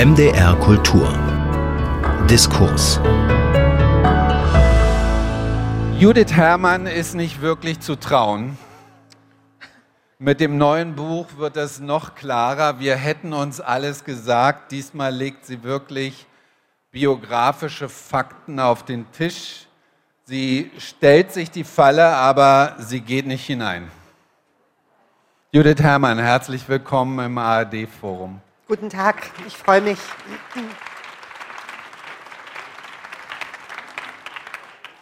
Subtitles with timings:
[0.00, 1.08] MDR Kultur.
[2.30, 3.00] Diskurs.
[5.98, 8.56] Judith Herrmann ist nicht wirklich zu trauen.
[10.20, 12.78] Mit dem neuen Buch wird es noch klarer.
[12.78, 14.70] Wir hätten uns alles gesagt.
[14.70, 16.26] Diesmal legt sie wirklich
[16.92, 19.66] biografische Fakten auf den Tisch.
[20.26, 23.90] Sie stellt sich die Falle, aber sie geht nicht hinein.
[25.50, 28.40] Judith Herrmann, herzlich willkommen im ARD-Forum.
[28.68, 29.96] Guten Tag, ich freue mich.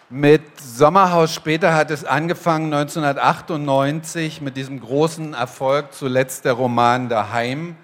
[0.09, 7.74] Mit Sommerhaus später hat es angefangen 1998 mit diesem großen Erfolg, zuletzt der Roman Daheim.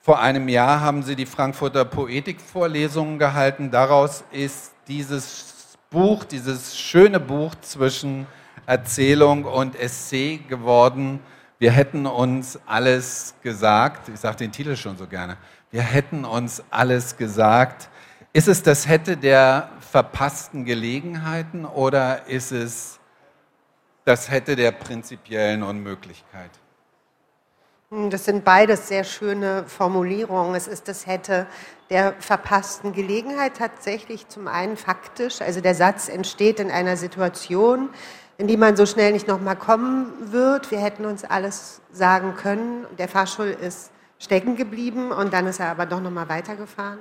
[0.00, 3.70] Vor einem Jahr haben Sie die Frankfurter Poetikvorlesungen gehalten.
[3.70, 8.26] Daraus ist dieses Buch, dieses schöne Buch zwischen
[8.66, 11.20] Erzählung und Essay geworden.
[11.62, 14.08] Wir hätten uns alles gesagt.
[14.08, 15.36] Ich sage den Titel schon so gerne.
[15.70, 17.88] Wir hätten uns alles gesagt.
[18.32, 22.98] Ist es das Hätte der verpassten Gelegenheiten oder ist es
[24.04, 26.50] das Hätte der prinzipiellen Unmöglichkeit?
[27.92, 30.56] Hm, das sind beides sehr schöne Formulierungen.
[30.56, 31.46] Es ist das Hätte
[31.90, 35.40] der verpassten Gelegenheit tatsächlich zum einen faktisch.
[35.40, 37.90] Also der Satz entsteht in einer Situation,
[38.42, 40.72] in die man so schnell nicht nochmal kommen wird.
[40.72, 42.88] Wir hätten uns alles sagen können.
[42.98, 46.98] Der Fahrstuhl ist stecken geblieben und dann ist er aber doch nochmal weitergefahren.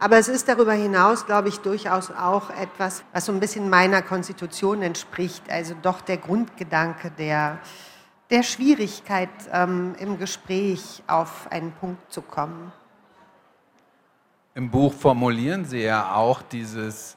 [0.00, 4.02] Aber es ist darüber hinaus, glaube ich, durchaus auch etwas, was so ein bisschen meiner
[4.02, 5.48] Konstitution entspricht.
[5.48, 7.60] Also doch der Grundgedanke der,
[8.30, 12.72] der Schwierigkeit, ähm, im Gespräch auf einen Punkt zu kommen.
[14.56, 17.16] Im Buch formulieren Sie ja auch dieses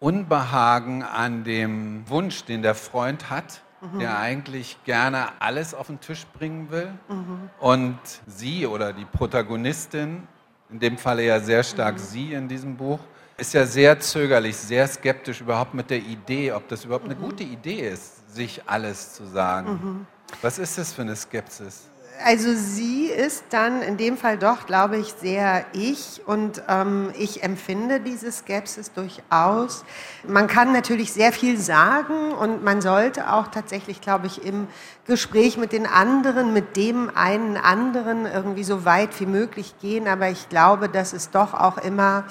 [0.00, 4.00] Unbehagen an dem Wunsch, den der Freund hat, mhm.
[4.00, 6.90] der eigentlich gerne alles auf den Tisch bringen will.
[7.08, 7.50] Mhm.
[7.60, 10.26] Und sie oder die Protagonistin,
[10.70, 11.98] in dem Falle ja sehr stark mhm.
[11.98, 12.98] sie in diesem Buch,
[13.36, 17.44] ist ja sehr zögerlich, sehr skeptisch überhaupt mit der Idee, ob das überhaupt eine gute
[17.44, 19.70] Idee ist, sich alles zu sagen.
[19.72, 20.06] Mhm.
[20.42, 21.88] Was ist das für eine Skepsis?
[22.22, 27.42] Also sie ist dann in dem Fall doch, glaube ich, sehr ich und ähm, ich
[27.42, 29.84] empfinde diese Skepsis durchaus.
[30.26, 34.68] Man kann natürlich sehr viel sagen und man sollte auch tatsächlich, glaube ich, im
[35.06, 40.06] Gespräch mit den anderen, mit dem einen anderen irgendwie so weit wie möglich gehen.
[40.06, 42.24] Aber ich glaube, dass es doch auch immer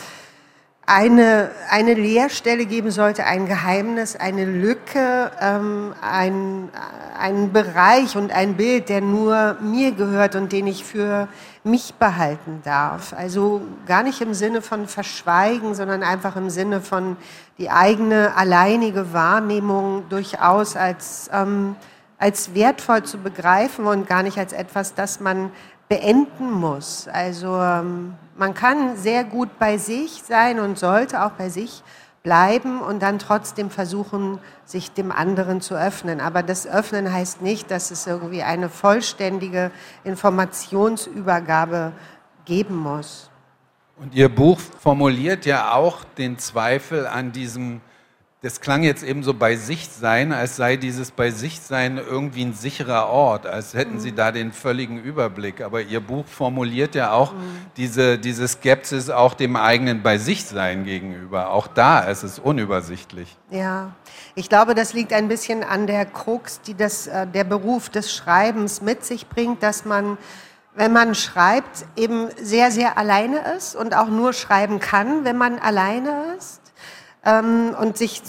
[0.90, 6.70] eine, eine Leerstelle geben sollte, ein Geheimnis, eine Lücke, ähm, ein,
[7.18, 11.28] ein Bereich und ein Bild, der nur mir gehört und den ich für
[11.64, 13.14] mich behalten darf.
[13.14, 17.18] Also gar nicht im Sinne von verschweigen, sondern einfach im Sinne von
[17.60, 21.76] die eigene alleinige Wahrnehmung durchaus als, ähm,
[22.18, 25.52] als wertvoll zu begreifen und gar nicht als etwas, das man
[25.90, 27.08] beenden muss.
[27.08, 31.84] Also ähm, man kann sehr gut bei sich sein und sollte auch bei sich
[32.22, 36.22] bleiben und dann trotzdem versuchen, sich dem anderen zu öffnen.
[36.22, 39.72] Aber das Öffnen heißt nicht, dass es irgendwie eine vollständige
[40.04, 41.92] Informationsübergabe
[42.46, 43.32] geben muss.
[43.98, 47.82] Und Ihr Buch formuliert ja auch den Zweifel an diesem
[48.42, 52.46] das klang jetzt eben so bei sich sein, als sei dieses bei sich sein irgendwie
[52.46, 54.00] ein sicherer Ort, als hätten mhm.
[54.00, 55.60] sie da den völligen Überblick.
[55.60, 57.38] Aber ihr Buch formuliert ja auch mhm.
[57.76, 61.50] diese, diese Skepsis auch dem eigenen bei sich sein gegenüber.
[61.50, 63.38] Auch da ist es unübersichtlich.
[63.50, 63.92] Ja,
[64.36, 68.14] ich glaube, das liegt ein bisschen an der Krux, die das, äh, der Beruf des
[68.14, 70.18] Schreibens mit sich bringt, dass man
[70.76, 75.60] wenn man schreibt, eben sehr, sehr alleine ist und auch nur schreiben kann, wenn man
[75.60, 76.59] alleine ist
[77.26, 78.22] ähm, und sich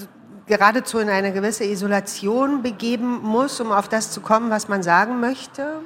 [0.46, 5.20] geradezu in eine gewisse Isolation begeben muss, um auf das zu kommen, was man sagen
[5.20, 5.80] möchte.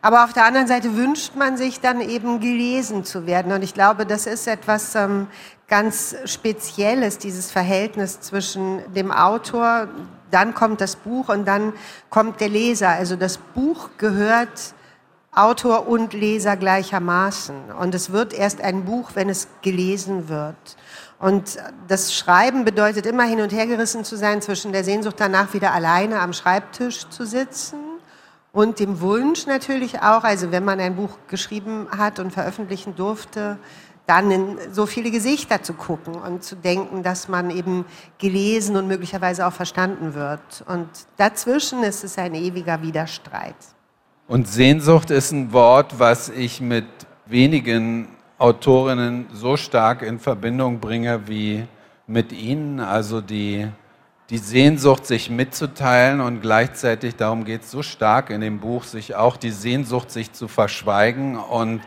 [0.00, 3.52] Aber auf der anderen Seite wünscht man sich dann eben gelesen zu werden.
[3.52, 5.26] Und ich glaube, das ist etwas ähm,
[5.66, 9.88] ganz Spezielles, dieses Verhältnis zwischen dem Autor,
[10.30, 11.72] dann kommt das Buch und dann
[12.10, 12.90] kommt der Leser.
[12.90, 14.74] Also das Buch gehört
[15.34, 17.72] Autor und Leser gleichermaßen.
[17.72, 20.76] Und es wird erst ein Buch, wenn es gelesen wird.
[21.18, 25.52] Und das Schreiben bedeutet immer hin und her gerissen zu sein zwischen der Sehnsucht danach,
[25.52, 27.78] wieder alleine am Schreibtisch zu sitzen
[28.52, 33.58] und dem Wunsch natürlich auch, also wenn man ein Buch geschrieben hat und veröffentlichen durfte,
[34.06, 37.84] dann in so viele Gesichter zu gucken und zu denken, dass man eben
[38.18, 40.64] gelesen und möglicherweise auch verstanden wird.
[40.66, 40.88] Und
[41.18, 43.54] dazwischen ist es ein ewiger Widerstreit.
[44.26, 46.86] Und Sehnsucht ist ein Wort, was ich mit
[47.26, 51.64] wenigen Autorinnen so stark in Verbindung bringe wie
[52.06, 53.66] mit Ihnen, also die,
[54.30, 59.16] die Sehnsucht, sich mitzuteilen und gleichzeitig, darum geht es so stark in dem Buch, sich
[59.16, 61.82] auch die Sehnsucht, sich zu verschweigen und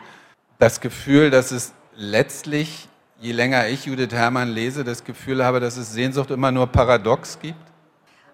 [0.59, 2.89] das Gefühl, dass es letztlich,
[3.19, 7.39] je länger ich Judith Herrmann lese, das Gefühl habe, dass es Sehnsucht immer nur paradox
[7.39, 7.55] gibt?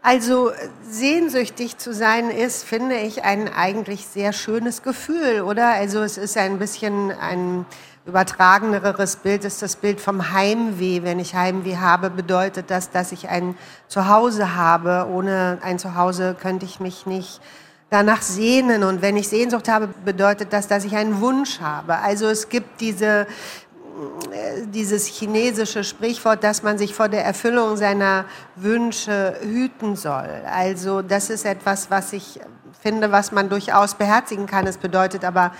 [0.01, 0.51] Also
[0.89, 5.71] sehnsüchtig zu sein ist, finde ich, ein eigentlich sehr schönes Gefühl, oder?
[5.71, 7.65] Also es ist ein bisschen ein
[8.07, 11.03] übertrageneres Bild, ist das Bild vom Heimweh.
[11.03, 13.55] Wenn ich Heimweh habe, bedeutet das, dass ich ein
[13.87, 15.07] Zuhause habe.
[15.11, 17.41] Ohne ein Zuhause könnte ich mich nicht
[17.89, 18.83] danach sehnen.
[18.83, 21.97] Und wenn ich Sehnsucht habe, bedeutet das, dass ich einen Wunsch habe.
[21.97, 23.27] Also es gibt diese
[24.31, 28.25] äh, dieses chinesische Sprichwort, dass man sich vor der Erfüllung seiner
[28.55, 30.29] Wünsche hüten soll.
[30.49, 32.39] Also das ist etwas, was ich
[32.81, 34.65] finde, was man durchaus beherzigen kann.
[34.67, 35.51] Es bedeutet aber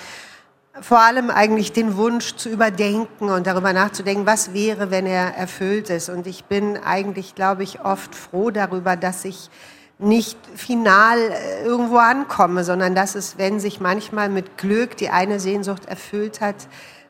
[0.81, 5.89] vor allem eigentlich den Wunsch zu überdenken und darüber nachzudenken, was wäre, wenn er erfüllt
[5.89, 6.09] ist.
[6.09, 9.49] Und ich bin eigentlich, glaube ich, oft froh darüber, dass ich
[9.99, 15.39] nicht final äh, irgendwo ankomme, sondern dass es, wenn sich manchmal mit Glück die eine
[15.39, 16.67] Sehnsucht erfüllt hat,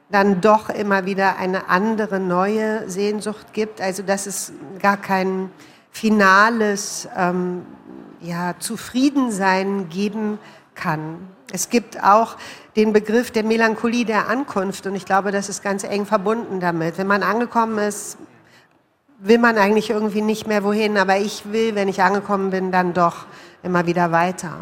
[0.09, 3.81] dann doch immer wieder eine andere neue Sehnsucht gibt.
[3.81, 5.51] Also dass es gar kein
[5.91, 7.65] finales ähm,
[8.21, 10.39] ja, Zufriedensein geben
[10.75, 11.17] kann.
[11.51, 12.35] Es gibt auch
[12.75, 16.97] den Begriff der Melancholie der Ankunft und ich glaube, das ist ganz eng verbunden damit.
[16.97, 18.17] Wenn man angekommen ist,
[19.19, 22.93] will man eigentlich irgendwie nicht mehr wohin, aber ich will, wenn ich angekommen bin, dann
[22.93, 23.25] doch
[23.63, 24.57] immer wieder weiter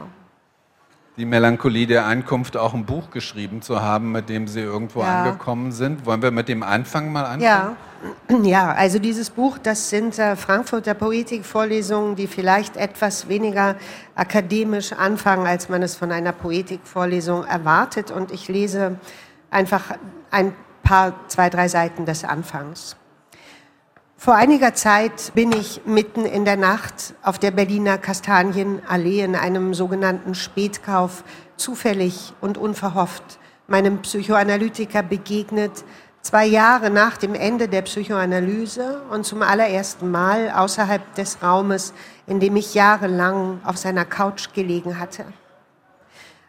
[1.18, 5.24] die Melancholie der Ankunft auch ein Buch geschrieben zu haben, mit dem Sie irgendwo ja.
[5.24, 6.06] angekommen sind.
[6.06, 7.42] Wollen wir mit dem Anfang mal anfangen?
[7.42, 7.76] Ja.
[8.44, 13.78] Ja, also dieses Buch, das sind äh, Frankfurter Poetikvorlesungen, die vielleicht etwas weniger
[14.14, 18.12] akademisch anfangen, als man es von einer Poetikvorlesung erwartet.
[18.12, 19.00] Und ich lese
[19.50, 19.96] einfach
[20.30, 20.54] ein
[20.84, 22.96] paar, zwei, drei Seiten des Anfangs.
[24.26, 29.76] Vor einiger Zeit bin ich mitten in der Nacht auf der Berliner Kastanienallee in einem
[29.76, 31.24] sogenannten Spätkauf
[31.58, 33.38] zufällig und unverhofft
[33.68, 35.86] meinem Psychoanalytiker begegnet,
[36.24, 41.94] zwei Jahre nach dem Ende der Psychoanalyse und zum allerersten Mal außerhalb des Raumes,
[42.26, 45.24] in dem ich jahrelang auf seiner Couch gelegen hatte.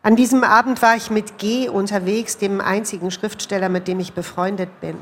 [0.02, 4.80] An diesem Abend war ich mit G unterwegs, dem einzigen Schriftsteller, mit dem ich befreundet
[4.80, 4.96] bin.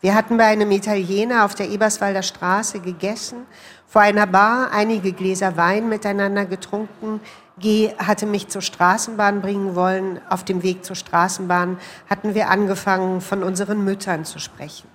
[0.00, 3.46] Wir hatten bei einem Italiener auf der Eberswalder Straße gegessen,
[3.86, 7.20] vor einer Bar einige Gläser Wein miteinander getrunken.
[7.58, 10.20] G hatte mich zur Straßenbahn bringen wollen.
[10.28, 11.78] Auf dem Weg zur Straßenbahn
[12.10, 14.88] hatten wir angefangen, von unseren Müttern zu sprechen.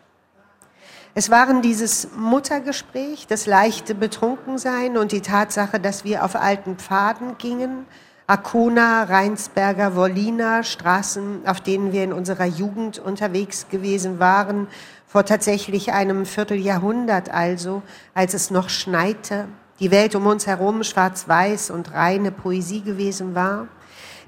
[1.13, 7.37] Es waren dieses Muttergespräch, das leichte Betrunkensein und die Tatsache, dass wir auf alten Pfaden
[7.37, 7.85] gingen,
[8.31, 14.67] Arkona, Rheinsberger, Wollina, Straßen, auf denen wir in unserer Jugend unterwegs gewesen waren,
[15.05, 17.81] vor tatsächlich einem Vierteljahrhundert also,
[18.13, 19.49] als es noch schneite,
[19.81, 23.67] die Welt um uns herum schwarz-weiß und reine Poesie gewesen war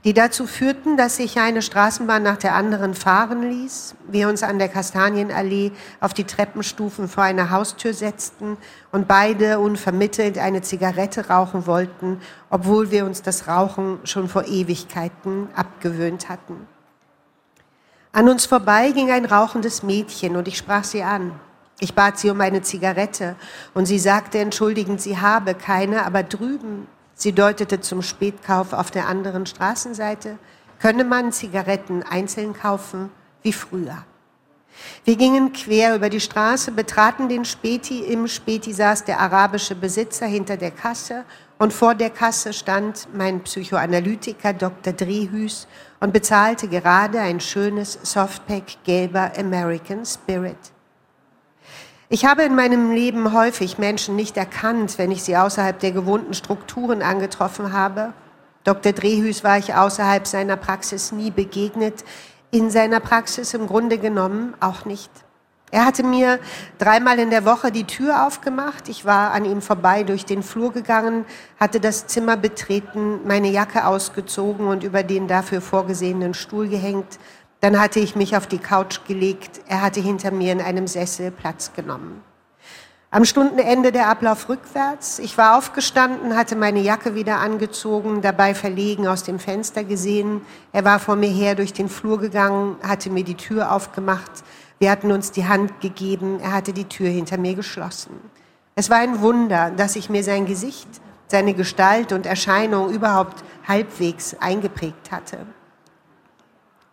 [0.04, 4.60] die dazu führten, dass sich eine Straßenbahn nach der anderen fahren ließ, wir uns an
[4.60, 5.72] der Kastanienallee
[6.02, 8.58] auf die Treppenstufen vor eine Haustür setzten
[8.92, 12.20] und beide unvermittelt eine Zigarette rauchen wollten,
[12.50, 16.68] obwohl wir uns das Rauchen schon vor Ewigkeiten abgewöhnt hatten.
[18.12, 21.32] An uns vorbei ging ein rauchendes Mädchen und ich sprach sie an.
[21.80, 23.36] Ich bat sie um eine Zigarette
[23.74, 26.88] und sie sagte entschuldigend, sie habe keine, aber drüben
[27.24, 30.38] Sie deutete zum Spätkauf auf der anderen Straßenseite,
[30.82, 33.12] könne man Zigaretten einzeln kaufen
[33.44, 34.04] wie früher.
[35.06, 38.00] Wir gingen quer über die Straße, betraten den Späti.
[38.00, 41.24] Im Späti saß der arabische Besitzer hinter der Kasse
[41.60, 44.92] und vor der Kasse stand mein Psychoanalytiker Dr.
[44.92, 45.66] Drehüs
[46.02, 50.73] und bezahlte gerade ein schönes Softpack gelber American Spirit.
[52.14, 56.36] Ich habe in meinem Leben häufig Menschen nicht erkannt, wenn ich sie außerhalb der gewohnten
[56.36, 58.14] Strukturen angetroffen habe.
[58.64, 58.92] Dr.
[58.92, 62.06] Drehüs war ich außerhalb seiner Praxis nie begegnet,
[62.52, 65.10] in seiner Praxis im Grunde genommen auch nicht.
[65.72, 66.38] Er hatte mir
[66.78, 68.90] dreimal in der Woche die Tür aufgemacht.
[68.90, 71.26] Ich war an ihm vorbei durch den Flur gegangen,
[71.60, 77.18] hatte das Zimmer betreten, meine Jacke ausgezogen und über den dafür vorgesehenen Stuhl gehängt,
[77.64, 79.62] dann hatte ich mich auf die Couch gelegt.
[79.70, 82.22] Er hatte hinter mir in einem Sessel Platz genommen.
[83.10, 85.18] Am Stundenende der Ablauf rückwärts.
[85.20, 90.42] Ich war aufgestanden, hatte meine Jacke wieder angezogen, dabei verlegen aus dem Fenster gesehen.
[90.74, 94.44] Er war vor mir her durch den Flur gegangen, hatte mir die Tür aufgemacht.
[94.80, 96.42] Wir hatten uns die Hand gegeben.
[96.42, 98.20] Er hatte die Tür hinter mir geschlossen.
[98.76, 100.90] Es war ein Wunder, dass ich mir sein Gesicht,
[101.28, 105.46] seine Gestalt und Erscheinung überhaupt halbwegs eingeprägt hatte.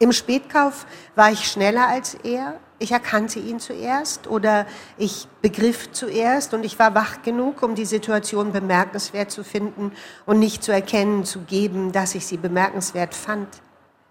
[0.02, 2.58] Im Spätkauf war ich schneller als er.
[2.78, 4.66] Ich erkannte ihn zuerst oder
[4.96, 9.92] ich begriff zuerst und ich war wach genug, um die Situation bemerkenswert zu finden
[10.24, 13.46] und nicht zu erkennen, zu geben, dass ich sie bemerkenswert fand.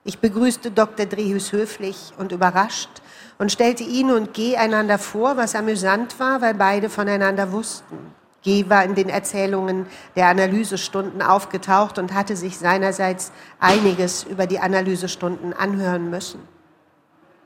[0.04, 1.08] Ich begrüßte Dr.
[1.08, 3.02] Drehus höflich und überrascht
[3.40, 7.98] und stellte ihn und G einander vor, was amüsant war, weil beide voneinander wussten.
[8.42, 14.60] G war in den Erzählungen der Analysestunden aufgetaucht und hatte sich seinerseits einiges über die
[14.60, 16.40] Analysestunden anhören müssen.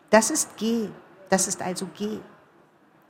[0.09, 0.89] Das ist G,
[1.29, 2.19] das ist also G.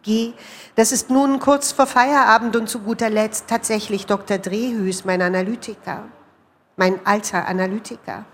[0.03, 0.33] G,
[0.75, 4.37] das ist nun kurz vor Feierabend und zu guter Letzt tatsächlich Dr.
[4.37, 6.05] Drehhüs, mein Analytiker,
[6.75, 8.25] mein alter Analytiker.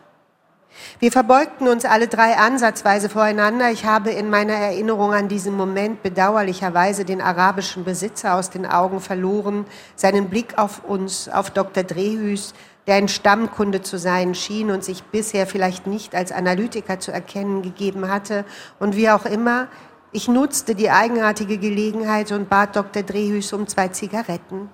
[1.00, 3.72] Wir verbeugten uns alle drei ansatzweise voreinander.
[3.72, 9.00] Ich habe in meiner Erinnerung an diesen Moment bedauerlicherweise den arabischen Besitzer aus den Augen
[9.00, 11.84] verloren, seinen Blick auf uns, auf Dr.
[11.84, 12.54] Drehüs,
[12.88, 17.62] der ein Stammkunde zu sein schien und sich bisher vielleicht nicht als Analytiker zu erkennen
[17.62, 18.46] gegeben hatte.
[18.80, 19.68] Und wie auch immer,
[20.12, 23.04] ich nutzte die eigenartige Gelegenheit und bat Dr.
[23.04, 24.70] Drehüs um zwei Zigaretten.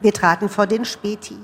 [0.00, 1.38] Wir traten vor den Späti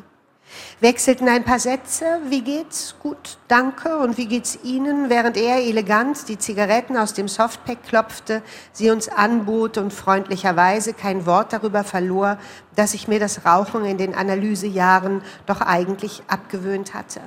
[0.80, 2.20] wechselten ein paar Sätze.
[2.28, 2.96] Wie geht's?
[3.00, 3.98] Gut, danke.
[3.98, 5.10] Und wie geht's Ihnen?
[5.10, 11.26] Während er elegant die Zigaretten aus dem Softpack klopfte, sie uns anbot und freundlicherweise kein
[11.26, 12.38] Wort darüber verlor,
[12.76, 17.20] dass ich mir das Rauchen in den Analysejahren doch eigentlich abgewöhnt hatte.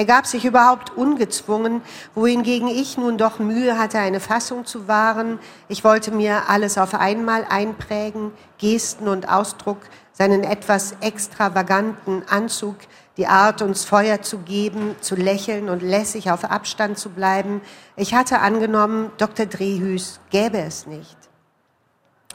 [0.00, 1.82] Er gab sich überhaupt ungezwungen,
[2.14, 5.38] wohingegen ich nun doch Mühe hatte, eine Fassung zu wahren.
[5.68, 9.76] Ich wollte mir alles auf einmal einprägen, Gesten und Ausdruck,
[10.14, 12.76] seinen etwas extravaganten Anzug,
[13.18, 17.60] die Art, uns Feuer zu geben, zu lächeln und lässig auf Abstand zu bleiben.
[17.94, 19.44] Ich hatte angenommen, Dr.
[19.44, 21.19] Drehhüs gäbe es nicht.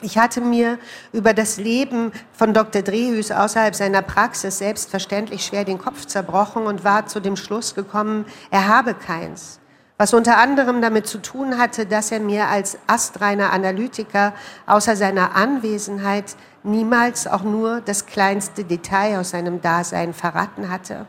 [0.02, 0.78] Ich hatte mir
[1.14, 2.82] über das Leben von Dr.
[2.82, 8.26] Drehhüs außerhalb seiner Praxis selbstverständlich schwer den Kopf zerbrochen und war zu dem Schluss gekommen,
[8.52, 9.60] er habe keins
[9.98, 14.34] was unter anderem damit zu tun hatte, dass er mir als astreiner Analytiker
[14.66, 21.08] außer seiner Anwesenheit niemals auch nur das kleinste Detail aus seinem Dasein verraten hatte.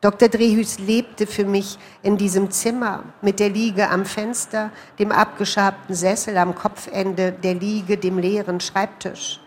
[0.00, 0.28] Dr.
[0.28, 6.36] Drehüs lebte für mich in diesem Zimmer mit der Liege am Fenster, dem abgeschabten Sessel
[6.36, 9.40] am Kopfende der Liege, dem leeren Schreibtisch.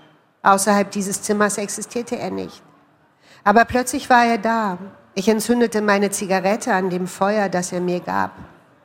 [0.43, 2.62] Außerhalb dieses Zimmers existierte er nicht.
[3.46, 4.77] Aber plötzlich war er da,
[5.13, 8.31] ich entzündete meine Zigarette an dem Feuer, das er mir gab.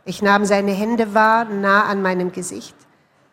[0.04, 2.76] Ich nahm seine Hände wahr, nah an meinem Gesicht.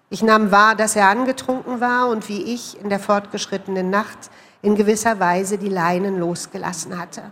[0.09, 4.31] Ich nahm wahr, dass er angetrunken war und wie ich in der fortgeschrittenen Nacht
[4.63, 7.31] in gewisser Weise die Leinen losgelassen hatte.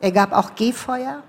[0.00, 1.22] Er gab auch Gehfeuer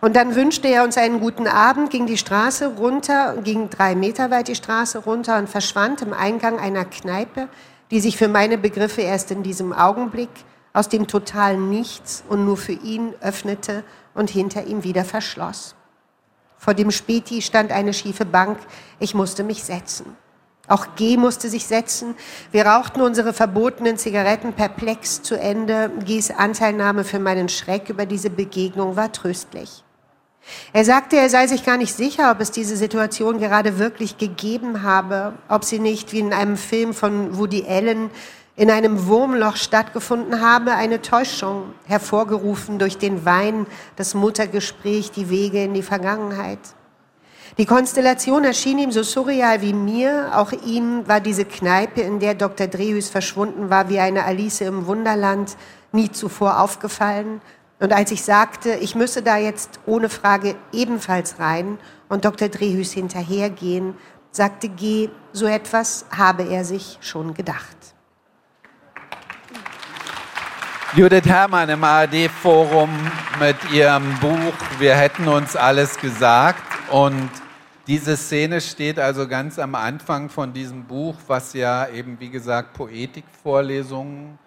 [0.00, 4.30] und dann wünschte er uns einen guten Abend, ging die Straße runter, ging drei Meter
[4.30, 7.48] weit die Straße runter und verschwand im Eingang einer Kneipe,
[7.90, 10.30] die sich für meine Begriffe erst in diesem Augenblick
[10.72, 15.74] aus dem totalen Nichts und nur für ihn öffnete und hinter ihm wieder verschloss.
[16.56, 18.58] Vor dem Späti stand eine schiefe Bank.
[18.98, 20.16] Ich musste mich setzen.
[20.66, 22.14] Auch G musste sich setzen.
[22.50, 25.90] Wir rauchten unsere verbotenen Zigaretten perplex zu Ende.
[26.06, 29.84] Gs Anteilnahme für meinen Schreck über diese Begegnung war tröstlich.
[30.72, 34.82] Er sagte, er sei sich gar nicht sicher, ob es diese Situation gerade wirklich gegeben
[34.82, 38.10] habe, ob sie nicht wie in einem Film von Woody Allen
[38.56, 43.66] in einem Wurmloch stattgefunden habe, eine Täuschung, hervorgerufen durch den Wein,
[43.96, 46.60] das Muttergespräch, die Wege in die Vergangenheit.
[47.56, 50.32] Die Konstellation erschien ihm so surreal wie mir.
[50.34, 52.66] Auch ihm war diese Kneipe, in der Dr.
[52.66, 55.56] Drehus verschwunden war, wie eine Alice im Wunderland,
[55.92, 57.40] nie zuvor aufgefallen.
[57.78, 62.48] Und als ich sagte, ich müsse da jetzt ohne Frage ebenfalls rein und Dr.
[62.48, 63.94] Drehus hinterhergehen,
[64.32, 67.76] sagte G, so etwas habe er sich schon gedacht.
[70.96, 72.90] Judith Herrmann im ARD-Forum
[73.38, 76.62] mit ihrem Buch Wir hätten uns alles gesagt.
[76.90, 77.30] Und
[77.86, 82.72] diese Szene steht also ganz am Anfang von diesem Buch, was ja eben, wie gesagt,
[82.72, 84.38] Poetikvorlesungen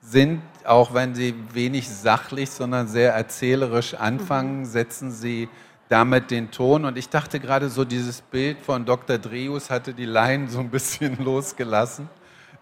[0.00, 0.40] sind.
[0.64, 4.64] Auch wenn sie wenig sachlich, sondern sehr erzählerisch anfangen, mhm.
[4.64, 5.48] setzen sie
[5.88, 6.84] damit den Ton.
[6.84, 9.18] Und ich dachte gerade so, dieses Bild von Dr.
[9.18, 12.08] Dreus hatte die Laien so ein bisschen losgelassen,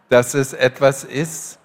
[0.09, 1.59] dass es etwas ist,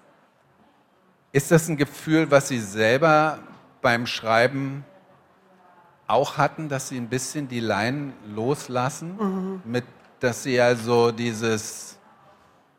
[1.32, 3.38] ist das ein Gefühl, was Sie selber
[3.82, 4.84] beim Schreiben
[6.10, 9.16] auch hatten, dass Sie ein bisschen die Leinen loslassen?
[9.18, 9.62] Mhm.
[9.64, 9.84] Mit,
[10.18, 11.98] dass Sie also dieses,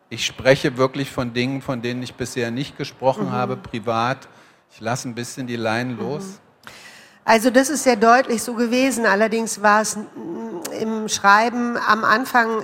[0.10, 3.32] ich spreche wirklich von Dingen, von denen ich bisher nicht gesprochen mhm.
[3.32, 4.28] habe, privat,
[4.72, 6.02] ich lasse ein bisschen die Leinen mhm.
[6.02, 6.40] los?
[7.24, 9.06] Also das ist sehr deutlich so gewesen.
[9.06, 9.98] Allerdings war es
[10.80, 12.64] im Schreiben am Anfang äh,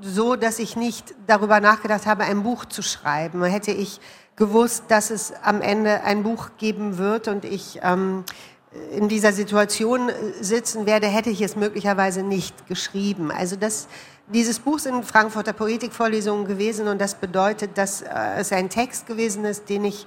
[0.00, 3.42] so, dass ich nicht darüber nachgedacht habe, ein Buch zu schreiben.
[3.44, 4.00] Hätte ich
[4.36, 8.24] gewusst, dass es am Ende ein Buch geben wird und ich ähm,
[8.90, 10.10] in dieser Situation
[10.40, 13.30] sitzen werde, hätte ich es möglicherweise nicht geschrieben.
[13.30, 13.88] Also das,
[14.28, 19.44] dieses Buch sind Frankfurter Poetikvorlesungen gewesen und das bedeutet, dass äh, es ein Text gewesen
[19.44, 20.06] ist, den ich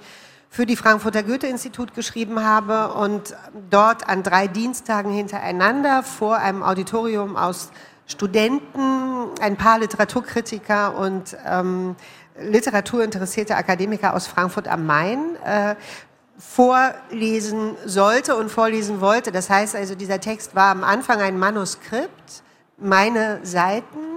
[0.50, 3.36] für die Frankfurter Goethe-Institut geschrieben habe und
[3.70, 7.70] dort an drei Dienstagen hintereinander vor einem Auditorium aus
[8.06, 11.96] Studenten, ein paar Literaturkritiker und ähm,
[12.40, 15.74] literaturinteressierte Akademiker aus Frankfurt am Main äh,
[16.38, 19.32] vorlesen sollte und vorlesen wollte.
[19.32, 22.42] Das heißt also, dieser Text war am Anfang ein Manuskript,
[22.78, 24.16] meine Seiten,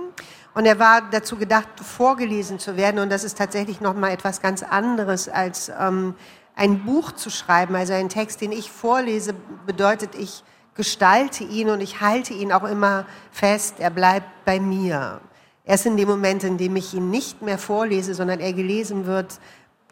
[0.60, 3.00] und er war dazu gedacht, vorgelesen zu werden.
[3.00, 6.16] Und das ist tatsächlich noch mal etwas ganz anderes als ähm,
[6.56, 7.76] ein Buch zu schreiben.
[7.76, 9.34] Also ein Text, den ich vorlese,
[9.66, 10.44] bedeutet, ich
[10.76, 13.76] gestalte ihn und ich halte ihn auch immer fest.
[13.80, 15.22] Er bleibt bei mir.
[15.64, 19.40] Erst in dem Moment, in dem ich ihn nicht mehr vorlese, sondern er gelesen wird,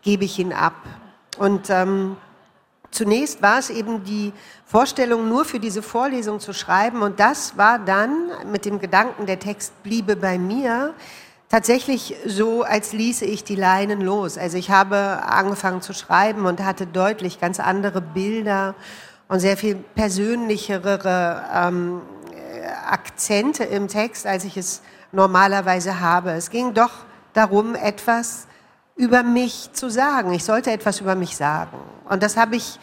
[0.01, 0.75] gebe ich ihn ab.
[1.38, 2.17] Und ähm,
[2.91, 4.34] Zunächst war es eben die
[4.65, 7.01] Vorstellung, nur für diese Vorlesung zu schreiben.
[7.01, 10.94] Und das war dann mit dem Gedanken, der Text bliebe bei mir,
[11.50, 14.38] tatsächlich so, als ließe ich die Leinen los.
[14.38, 18.74] Also ich habe angefangen zu schreiben und hatte deutlich ganz andere Bilder
[19.27, 22.01] und sehr viel persönlichere ähm,
[22.89, 26.32] Akzente im Text, als ich es normalerweise habe.
[26.32, 26.91] Es ging doch
[27.34, 28.46] darum, etwas
[28.97, 30.33] über mich zu sagen.
[30.33, 31.77] Ich sollte etwas über mich sagen.
[32.09, 32.79] Und das habe ich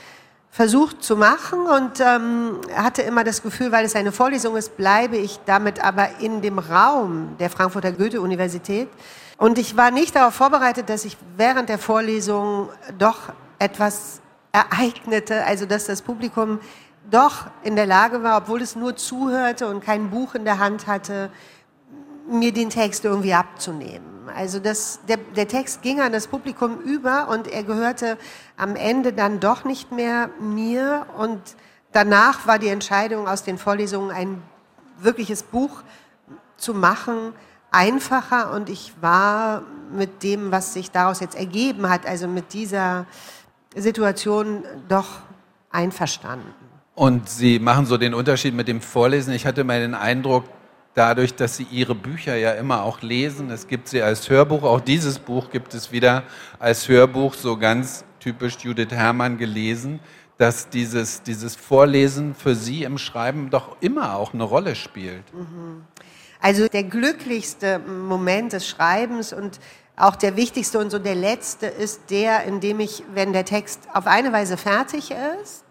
[0.51, 5.17] versucht zu machen und ähm, hatte immer das Gefühl, weil es eine Vorlesung ist, bleibe
[5.17, 8.89] ich damit aber in dem Raum der Frankfurter Goethe-Universität.
[9.37, 14.21] Und ich war nicht darauf vorbereitet, dass ich während der Vorlesung doch etwas
[14.53, 16.61] ereignete, also dass das Publikum
[17.11, 20.87] doch in der Lage war, obwohl es nur zuhörte und kein Buch in der Hand
[20.87, 21.31] hatte,
[22.29, 24.29] mir den Text irgendwie abzunehmen.
[24.35, 28.17] Also das, der, der Text ging an das Publikum über und er gehörte
[28.57, 31.07] am Ende dann doch nicht mehr mir.
[31.17, 31.41] Und
[31.93, 34.43] danach war die Entscheidung aus den Vorlesungen ein
[34.99, 35.83] wirkliches Buch
[36.57, 37.33] zu machen
[37.75, 39.63] einfacher und ich war
[39.93, 43.07] mit dem, was sich daraus jetzt ergeben hat, also mit dieser
[43.75, 45.09] Situation doch
[45.71, 46.55] einverstanden.
[46.95, 49.35] Und Sie machen so den Unterschied mit dem Vorlesen.
[49.35, 50.45] Ich hatte mal den Eindruck,
[50.95, 53.51] dadurch, dass Sie Ihre Bücher ja immer auch lesen.
[53.51, 54.63] Es gibt sie als Hörbuch.
[54.63, 56.23] Auch dieses Buch gibt es wieder
[56.59, 60.01] als Hörbuch, so ganz typisch Judith Herrmann gelesen,
[60.39, 65.25] dass dieses, dieses Vorlesen für Sie im Schreiben doch immer auch eine Rolle spielt.
[66.41, 69.61] Also der glücklichste Moment des Schreibens und
[69.97, 73.81] auch der wichtigste und so der letzte ist der, in dem ich, wenn der Text
[73.93, 75.64] auf eine Weise fertig ist,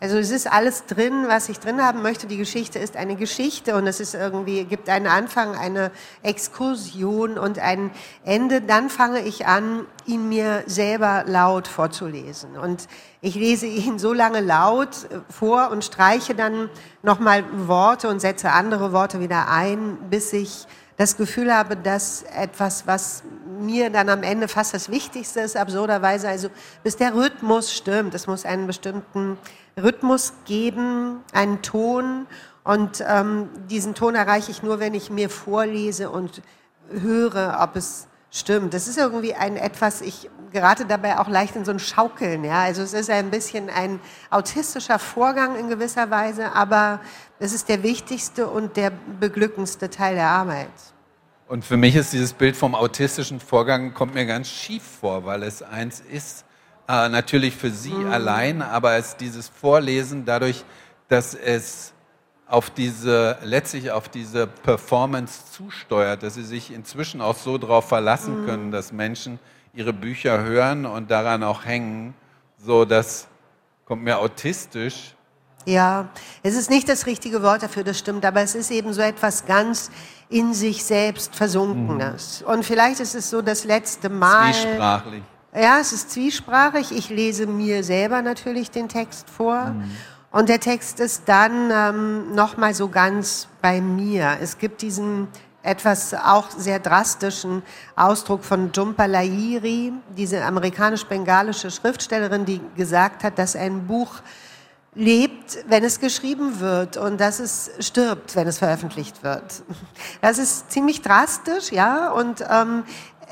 [0.00, 2.26] also es ist alles drin, was ich drin haben möchte.
[2.26, 5.90] Die Geschichte ist eine Geschichte und es ist irgendwie, gibt einen Anfang, eine
[6.22, 7.90] Exkursion und ein
[8.24, 8.62] Ende.
[8.62, 12.56] Dann fange ich an, ihn mir selber laut vorzulesen.
[12.56, 12.88] Und
[13.20, 16.70] ich lese ihn so lange laut vor und streiche dann
[17.02, 22.86] nochmal Worte und setze andere Worte wieder ein, bis ich das Gefühl habe, dass etwas,
[22.86, 23.22] was
[23.58, 26.48] mir dann am Ende fast das Wichtigste ist, absurderweise, also
[26.82, 28.14] bis der Rhythmus stimmt.
[28.14, 29.38] Es muss einen bestimmten
[29.76, 32.26] Rhythmus geben, einen Ton.
[32.64, 36.42] Und ähm, diesen Ton erreiche ich nur, wenn ich mir vorlese und
[36.90, 38.74] höre, ob es stimmt.
[38.74, 42.44] Das ist irgendwie ein etwas, ich gerate dabei auch leicht in so ein Schaukeln.
[42.44, 42.62] Ja?
[42.62, 47.00] Also es ist ein bisschen ein autistischer Vorgang in gewisser Weise, aber
[47.38, 50.68] es ist der wichtigste und der beglückendste Teil der Arbeit.
[51.48, 55.42] Und für mich ist dieses Bild vom autistischen Vorgang, kommt mir ganz schief vor, weil
[55.42, 56.44] es eins ist,
[56.90, 58.10] äh, natürlich für sie mhm.
[58.10, 60.64] allein, aber es dieses Vorlesen dadurch,
[61.08, 61.92] dass es
[62.48, 68.42] auf diese, letztlich auf diese Performance zusteuert, dass sie sich inzwischen auch so darauf verlassen
[68.42, 68.46] mhm.
[68.46, 69.38] können, dass Menschen
[69.72, 72.12] ihre Bücher hören und daran auch hängen,
[72.58, 73.28] so dass,
[73.84, 75.14] kommt mir autistisch.
[75.66, 76.08] Ja,
[76.42, 79.46] es ist nicht das richtige Wort dafür, das stimmt, aber es ist eben so etwas
[79.46, 79.92] ganz
[80.28, 82.40] in sich selbst Versunkenes.
[82.40, 82.52] Mhm.
[82.52, 84.52] Und vielleicht ist es so das letzte Mal.
[84.52, 85.22] Zwiesprachlich.
[85.54, 86.92] Ja, es ist zwiesprachig.
[86.92, 89.66] Ich lese mir selber natürlich den Text vor.
[89.66, 89.90] Mhm.
[90.30, 94.38] Und der Text ist dann ähm, nochmal so ganz bei mir.
[94.40, 95.26] Es gibt diesen
[95.62, 97.62] etwas auch sehr drastischen
[97.96, 104.22] Ausdruck von Jhumpa Lahiri, diese amerikanisch-bengalische Schriftstellerin, die gesagt hat, dass ein Buch
[104.94, 109.62] lebt, wenn es geschrieben wird und dass es stirbt, wenn es veröffentlicht wird.
[110.20, 112.84] Das ist ziemlich drastisch, ja, und ähm,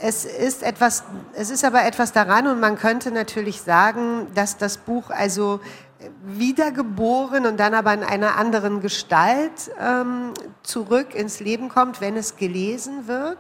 [0.03, 4.79] es ist etwas, es ist aber etwas daran und man könnte natürlich sagen, dass das
[4.79, 5.61] Buch also
[6.25, 10.33] wiedergeboren und dann aber in einer anderen Gestalt ähm,
[10.63, 13.39] zurück ins Leben kommt, wenn es gelesen wird.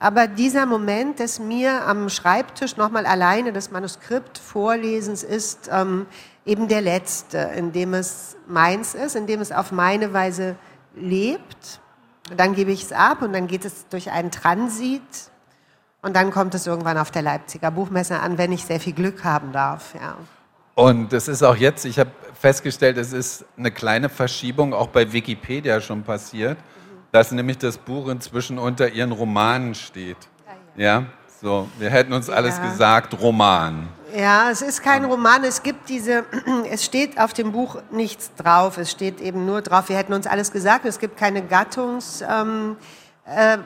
[0.00, 6.06] Aber dieser Moment des mir am Schreibtisch nochmal alleine das Manuskript vorlesens ist ähm,
[6.46, 10.56] eben der letzte, in dem es meins ist, in dem es auf meine Weise
[10.94, 11.80] lebt.
[12.36, 15.02] Dann gebe ich es ab und dann geht es durch einen Transit
[16.00, 19.24] Und dann kommt es irgendwann auf der Leipziger Buchmesse an, wenn ich sehr viel Glück
[19.24, 19.94] haben darf.
[19.94, 20.16] Ja.
[20.74, 25.12] Und es ist auch jetzt, ich habe festgestellt, es ist eine kleine Verschiebung auch bei
[25.12, 26.56] Wikipedia schon passiert,
[27.10, 30.16] dass nämlich das Buch inzwischen unter ihren Romanen steht.
[30.76, 31.06] Ja,
[31.42, 32.70] so, wir hätten uns alles ja.
[32.70, 33.88] gesagt, Roman.
[34.16, 35.42] Ja, es ist kein Roman.
[35.42, 36.24] Es gibt diese,
[36.70, 38.78] es steht auf dem Buch nichts drauf.
[38.78, 40.84] Es steht eben nur drauf, wir hätten uns alles gesagt.
[40.84, 42.76] Es gibt keine Gattungsbeschreibung ähm,
[43.28, 43.58] äh,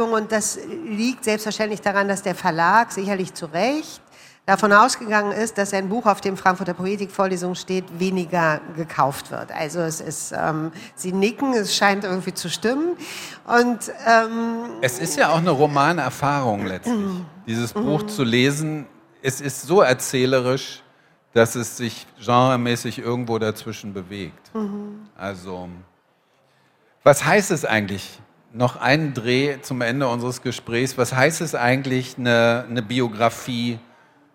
[0.00, 4.00] und das liegt selbstverständlich daran, dass der Verlag sicherlich zu Recht
[4.46, 9.52] davon ausgegangen ist, dass ein Buch, auf dem Frankfurter Poetikvorlesung steht, weniger gekauft wird.
[9.52, 12.96] Also es ist, ähm, Sie nicken, es scheint irgendwie zu stimmen.
[13.46, 16.96] Und ähm, es ist ja auch eine Romanerfahrung letztlich,
[17.46, 18.86] dieses Buch zu lesen.
[19.22, 20.82] Es ist so erzählerisch,
[21.32, 24.50] dass es sich genremäßig irgendwo dazwischen bewegt.
[25.16, 25.68] Also,
[27.04, 28.18] was heißt es eigentlich?
[28.52, 30.98] Noch einen Dreh zum Ende unseres Gesprächs.
[30.98, 33.78] Was heißt es eigentlich, eine, eine Biografie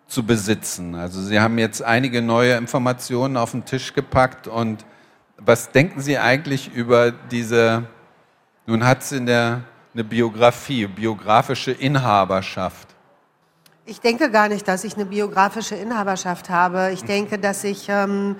[0.08, 0.95] zu besitzen.
[0.95, 4.86] Also Sie haben jetzt einige neue Informationen auf den Tisch gepackt und
[5.38, 7.84] was denken Sie eigentlich über diese,
[8.65, 9.62] nun hat es in der
[9.93, 12.89] eine Biografie, biografische Inhaberschaft?
[13.86, 16.91] Ich denke gar nicht, dass ich eine biografische Inhaberschaft habe.
[16.91, 18.36] Ich denke, dass ich ähm,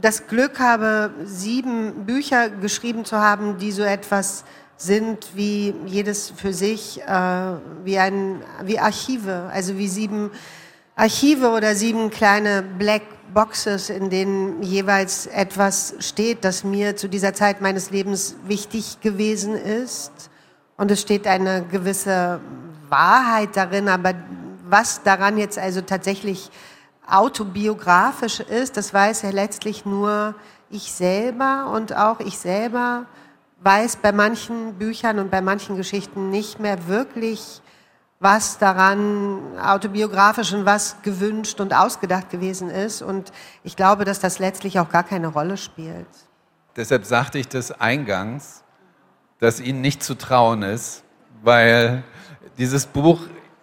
[0.00, 4.44] das Glück habe, sieben Bücher geschrieben zu haben, die so etwas
[4.82, 7.52] sind wie jedes für sich, äh,
[7.84, 10.30] wie, ein, wie Archive, also wie sieben
[10.96, 17.32] Archive oder sieben kleine Black Boxes, in denen jeweils etwas steht, das mir zu dieser
[17.32, 20.12] Zeit meines Lebens wichtig gewesen ist.
[20.76, 22.40] Und es steht eine gewisse
[22.88, 24.14] Wahrheit darin, aber
[24.68, 26.50] was daran jetzt also tatsächlich
[27.06, 30.34] autobiografisch ist, das weiß ja letztlich nur
[30.70, 33.06] ich selber und auch ich selber
[33.64, 37.60] weiß bei manchen Büchern und bei manchen Geschichten nicht mehr wirklich,
[38.18, 43.02] was daran autobiografisch und was gewünscht und ausgedacht gewesen ist.
[43.02, 43.32] Und
[43.64, 46.06] ich glaube, dass das letztlich auch gar keine Rolle spielt.
[46.76, 48.62] Deshalb sagte ich das eingangs,
[49.38, 51.02] dass Ihnen nicht zu trauen ist,
[51.42, 52.04] weil
[52.58, 53.20] dieses Buch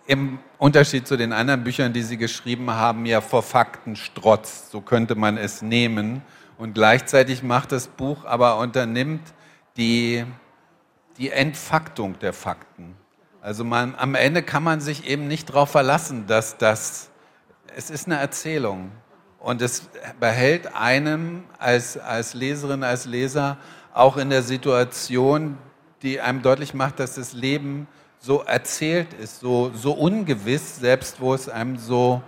[0.07, 4.71] im Unterschied zu den anderen Büchern, die Sie geschrieben haben, ja vor Fakten strotzt.
[4.71, 6.21] So könnte man es nehmen.
[6.57, 9.21] Und gleichzeitig macht das Buch aber unternimmt
[9.77, 10.25] die,
[11.17, 12.95] die Entfaktung der Fakten.
[13.41, 17.09] Also man, am Ende kann man sich eben nicht darauf verlassen, dass das,
[17.75, 18.91] es ist eine Erzählung
[19.39, 23.57] und es behält einem als, als Leserin, als Leser
[23.93, 25.57] auch in der Situation,
[26.01, 27.87] die einem deutlich macht, dass das Leben
[28.19, 32.21] so erzählt ist, so, so ungewiss, selbst wo es einem so,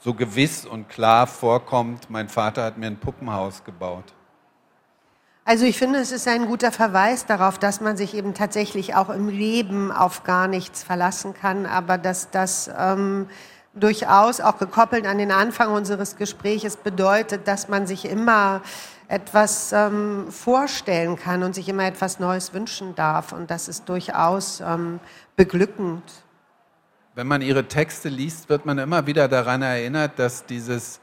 [0.00, 4.12] so gewiss und klar vorkommt, mein Vater hat mir ein Puppenhaus gebaut.
[5.48, 9.08] Also ich finde, es ist ein guter Verweis darauf, dass man sich eben tatsächlich auch
[9.08, 13.30] im Leben auf gar nichts verlassen kann, aber dass das ähm,
[13.72, 18.60] durchaus auch gekoppelt an den Anfang unseres Gespräches bedeutet, dass man sich immer
[19.08, 23.32] etwas ähm, vorstellen kann und sich immer etwas Neues wünschen darf.
[23.32, 25.00] Und das ist durchaus ähm,
[25.34, 26.02] beglückend.
[27.14, 31.00] Wenn man Ihre Texte liest, wird man immer wieder daran erinnert, dass dieses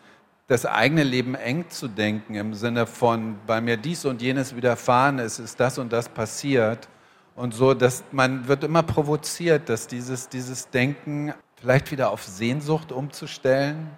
[0.48, 5.20] das eigene Leben eng zu denken, im Sinne von, weil mir dies und jenes widerfahren
[5.20, 6.88] ist, ist das und das passiert.
[7.36, 12.92] Und so, dass man wird immer provoziert, dass dieses, dieses Denken vielleicht wieder auf Sehnsucht
[12.92, 13.90] umzustellen,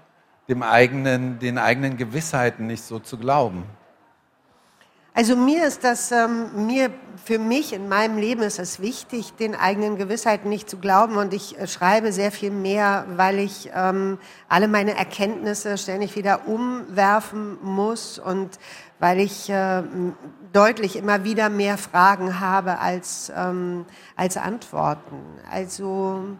[0.47, 3.65] dem eigenen, den eigenen Gewissheiten nicht so zu glauben.
[5.17, 6.91] Also mir ist das, ähm, mir,
[7.25, 11.33] für mich in meinem Leben ist es wichtig, den eigenen Gewissheiten nicht zu glauben und
[11.33, 17.57] ich äh, schreibe sehr viel mehr, weil ich ähm, alle meine Erkenntnisse ständig wieder umwerfen
[17.63, 18.59] muss und
[18.99, 19.81] weil ich äh,
[20.53, 25.17] deutlich immer wieder mehr Fragen habe als, ähm, als Antworten.
[25.51, 26.37] Also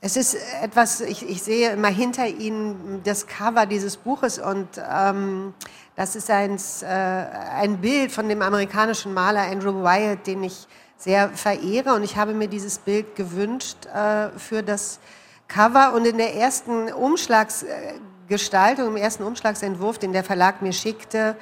[0.00, 5.54] es ist etwas, ich, ich sehe immer hinter Ihnen das Cover dieses Buches und ähm,
[5.96, 11.30] das ist ein, äh, ein Bild von dem amerikanischen Maler Andrew Wyatt, den ich sehr
[11.30, 11.94] verehre.
[11.94, 15.00] Und ich habe mir dieses Bild gewünscht äh, für das
[15.48, 15.94] Cover.
[15.94, 21.34] Und in der ersten Umschlagsgestaltung, im ersten Umschlagsentwurf, den der Verlag mir schickte,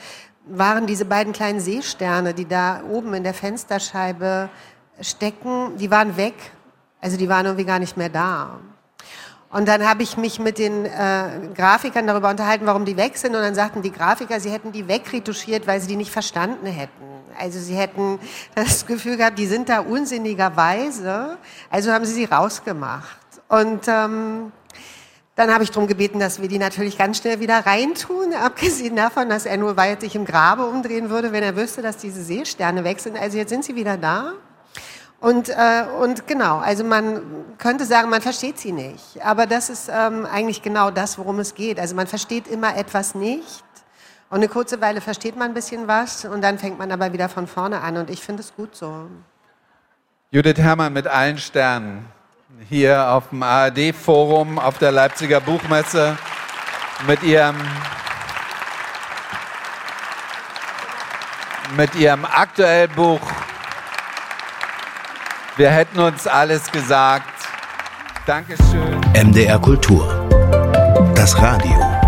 [0.46, 4.48] waren diese beiden kleinen Seesterne, die da oben in der Fensterscheibe
[5.02, 6.34] stecken, die waren weg.
[7.06, 8.58] Also die waren irgendwie gar nicht mehr da.
[9.48, 13.36] Und dann habe ich mich mit den äh, Grafikern darüber unterhalten, warum die weg sind.
[13.36, 17.04] Und dann sagten die Grafiker, sie hätten die wegretuschiert, weil sie die nicht verstanden hätten.
[17.38, 18.18] Also sie hätten
[18.56, 21.38] das Gefühl gehabt, die sind da unsinnigerweise.
[21.70, 23.20] Also haben sie sie rausgemacht.
[23.46, 24.50] Und ähm,
[25.36, 29.28] dann habe ich darum gebeten, dass wir die natürlich ganz schnell wieder reintun, abgesehen davon,
[29.28, 32.82] dass er nur weit sich im Grabe umdrehen würde, wenn er wüsste, dass diese Seesterne
[32.82, 33.16] weg sind.
[33.16, 34.32] Also jetzt sind sie wieder da.
[35.26, 37.20] Und, äh, und genau, also man
[37.58, 39.20] könnte sagen, man versteht sie nicht.
[39.24, 41.80] Aber das ist ähm, eigentlich genau das, worum es geht.
[41.80, 43.64] Also man versteht immer etwas nicht.
[44.30, 47.28] Und eine kurze Weile versteht man ein bisschen was und dann fängt man aber wieder
[47.28, 47.96] von vorne an.
[47.96, 49.08] Und ich finde es gut so.
[50.30, 52.06] Judith Herrmann mit allen Sternen
[52.68, 56.16] hier auf dem ARD-Forum auf der Leipziger Buchmesse
[57.04, 57.56] mit ihrem,
[61.76, 63.20] mit ihrem aktuellen Buch
[65.56, 67.24] Wir hätten uns alles gesagt.
[68.26, 69.00] Dankeschön.
[69.14, 70.28] MDR Kultur.
[71.14, 72.05] Das Radio.